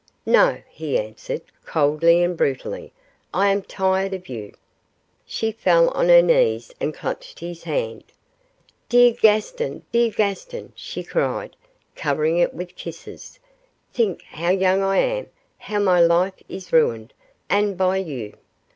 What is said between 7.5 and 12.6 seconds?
hand. 'Dear Gaston! dear Gaston!' she cried, covering it